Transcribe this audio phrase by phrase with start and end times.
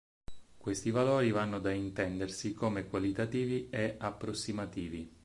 [0.57, 5.15] Questi valori vanno da intendersi come qualitativi e approssimativi.